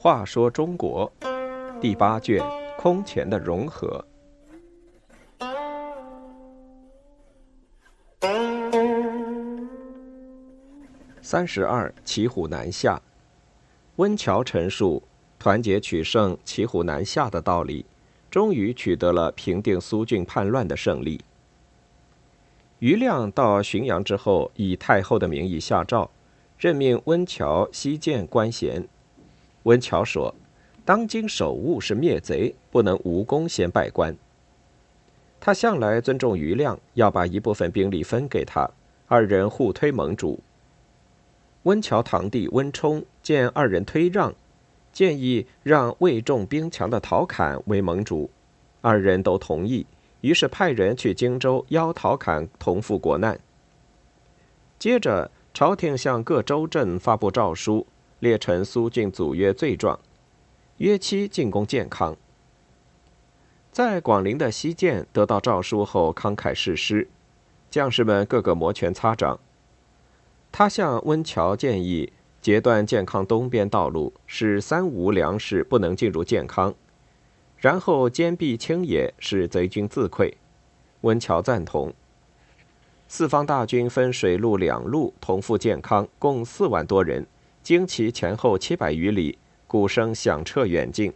[0.00, 1.12] 话说中国
[1.80, 2.42] 第八卷
[2.78, 4.02] 空前的融合。
[11.20, 12.98] 三十二，骑虎难下。
[13.96, 15.02] 温峤陈述
[15.38, 17.84] 团结取胜、骑虎难下的道理，
[18.30, 21.20] 终于取得了平定苏峻叛乱的胜利。
[22.80, 26.10] 余亮到浔阳之后，以太后的名义下诏，
[26.58, 28.86] 任命温峤西谏官衔。
[29.64, 30.34] 温峤说
[30.84, 34.16] ：“当今首务是灭贼，不能无功先拜官。”
[35.40, 38.70] 他向来尊重余亮，要把一部分兵力分给他，
[39.06, 40.40] 二人互推盟主。
[41.64, 44.32] 温峤堂弟温冲见二人推让，
[44.92, 48.30] 建议让魏重兵强的陶侃为盟主，
[48.80, 49.84] 二人都同意，
[50.20, 53.38] 于是派人去荆州邀陶侃同赴国难。
[54.78, 57.86] 接着，朝廷向各州镇发布诏书，
[58.20, 59.98] 列陈苏峻祖约罪状，
[60.76, 62.16] 约期进攻建康。
[63.72, 67.08] 在广陵的西涧得到诏书后，慷慨誓师，
[67.70, 69.38] 将士们个个摩拳擦掌。
[70.50, 76.74] 他向温峤建议截断健康东边道路，使三吴粮食不能进入健康，
[77.58, 80.32] 然后坚壁清野，使贼军自溃。
[81.02, 81.92] 温峤赞同。
[83.06, 87.26] 四方大军分水陆两路同赴健康，共四万多人，
[87.62, 91.12] 经其前后七百余里，鼓声响彻远近。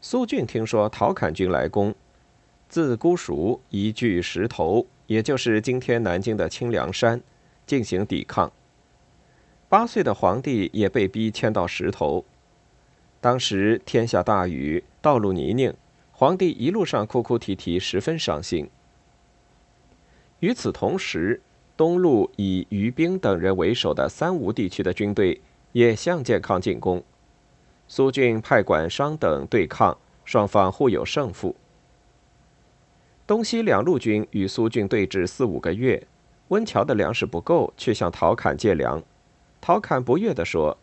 [0.00, 1.94] 苏峻听说陶侃军来攻，
[2.68, 7.20] 自姑熟移据石头，也就是今天南京的清凉山。
[7.66, 8.52] 进行抵抗。
[9.68, 12.24] 八岁的皇帝也被逼迁到石头。
[13.20, 15.74] 当时天下大雨，道路泥泞，
[16.12, 18.68] 皇帝一路上哭哭啼啼，十分伤心。
[20.40, 21.40] 与此同时，
[21.76, 25.40] 东路以于兵等人为首的三吴地区的军队
[25.72, 27.02] 也向健康进攻。
[27.88, 31.56] 苏峻派管商等对抗，双方互有胜负。
[33.26, 36.06] 东西两路军与苏峻对峙四五个月。
[36.48, 39.02] 温峤的粮食不够，去向陶侃借粮。
[39.60, 40.78] 陶侃不悦地说：“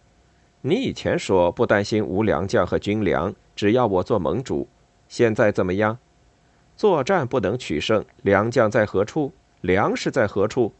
[0.66, 4.66] 你以前说不担心无良将和军粮，只要我做盟主。
[5.10, 5.98] 现在怎么样？
[6.78, 9.34] 作战不能取胜，良将在何处？
[9.60, 10.72] 粮食在何处？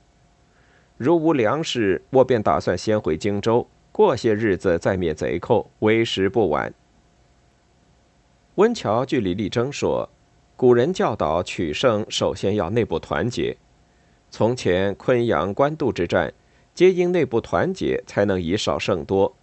[0.96, 6.74] 如无粮食，我便打算先回荆州，过些日子再灭贼寇，为时不晚。”
[8.56, 10.08] 温峤据理力争说
[10.56, 13.58] ：“古人教导取胜，首先要内部团结。”
[14.32, 16.34] 从前昆阳、官渡之战，
[16.74, 19.36] 皆因内部团结，才能以少胜多。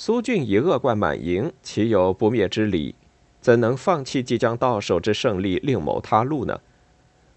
[0.00, 2.94] 苏峻以恶贯满盈，岂有不灭之理？
[3.40, 6.60] 怎能放弃即将到手之胜利，另谋他路呢？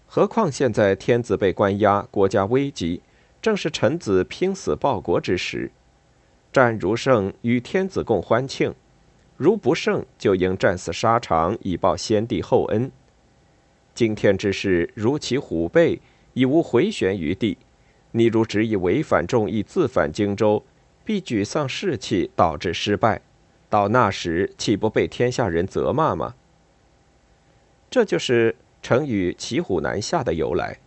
[0.06, 3.02] 何况现在天子被关押，国家危急，
[3.42, 5.72] 正是臣子拼死报国之时。
[6.52, 8.70] 战如胜，与天子共欢庆；
[9.36, 12.88] 如不胜，就应战死沙场，以报先帝厚恩。
[13.92, 16.00] 今天之事，如其虎背。
[16.34, 17.58] 已无回旋余地，
[18.12, 20.62] 你如执意违反众议，自返荆州，
[21.04, 23.20] 必沮丧士气，导致失败。
[23.68, 26.34] 到那时，岂不被天下人责骂吗？
[27.90, 30.78] 这就是成语“骑虎难下”的由来。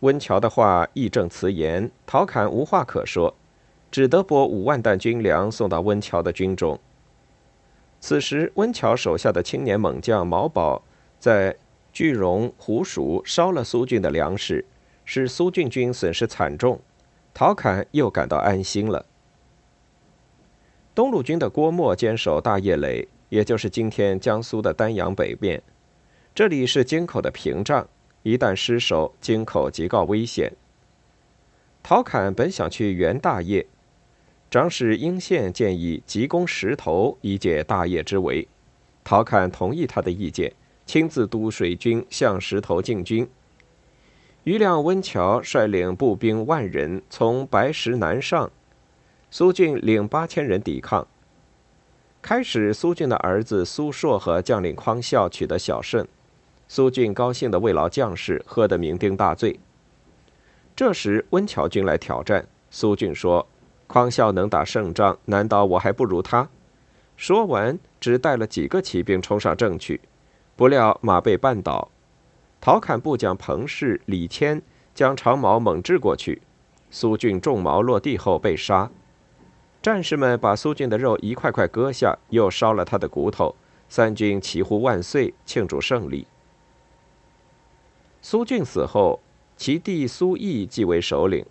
[0.00, 3.34] 温峤的话义正辞严，陶侃无话可说，
[3.90, 6.78] 只得拨五万担军粮送到温峤的军中。
[8.00, 10.82] 此时，温峤手下的青年猛将毛宝
[11.18, 11.56] 在。
[11.90, 14.64] 巨荣、胡蜀烧了苏峻的粮食，
[15.04, 16.80] 使苏峻军损失惨重。
[17.38, 19.06] 陶侃又感到安心了。
[20.92, 25.62] 东路军的郭沫坚守大业垒，也就是今天江苏的丹阳北面，
[26.34, 27.86] 这里是京口的屏障，
[28.24, 30.52] 一旦失守，京口即告危险。
[31.80, 33.64] 陶侃本想去援大业，
[34.50, 38.48] 长史殷宪建议急攻石头，以解大业之围。
[39.04, 40.52] 陶侃同意他的意见。
[40.86, 43.28] 亲自督水军向石头进军。
[44.48, 48.50] 于亮、温峤率领步兵万人从白石南上，
[49.30, 51.06] 苏峻领八千人抵抗。
[52.22, 56.08] 开始，苏峻的儿子苏硕和将领匡孝取得小胜，
[56.66, 59.60] 苏峻高兴地慰劳将士，喝得酩酊大醉。
[60.74, 63.46] 这时，温峤军来挑战，苏峻说
[63.86, 66.48] ：“匡孝能打胜仗，难道我还不如他？”
[67.18, 70.00] 说完，只带了几个骑兵冲上阵去。
[70.56, 71.90] 不料马被绊倒，
[72.60, 74.60] 陶侃部将彭氏、李谦
[74.94, 76.42] 将长矛猛掷过去，
[76.90, 78.90] 苏峻中矛落地后被杀。
[79.80, 83.54] 战士们把苏峻的肉一块块割下，又烧了他的骨头。
[83.88, 86.26] 三军齐呼万岁，庆祝胜利。
[88.20, 89.20] 苏峻死后，
[89.56, 91.46] 其弟苏毅继为首领。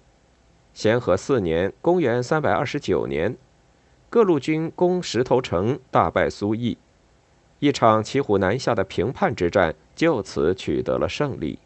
[0.74, 3.36] 咸和四年（公元329年），
[4.12, 6.78] 各路军攻石头城，大败苏毅。
[7.60, 11.58] 一场骑虎难下的平叛之战就此取得了胜利。